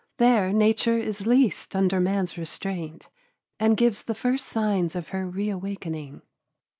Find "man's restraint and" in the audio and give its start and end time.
1.99-3.77